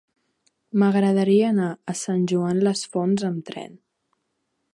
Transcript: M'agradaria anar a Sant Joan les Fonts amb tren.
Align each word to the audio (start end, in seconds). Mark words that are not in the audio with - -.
M'agradaria 0.83 1.51
anar 1.55 1.69
a 1.93 1.97
Sant 2.01 2.25
Joan 2.33 2.65
les 2.69 2.85
Fonts 2.95 3.29
amb 3.33 3.45
tren. 3.53 3.79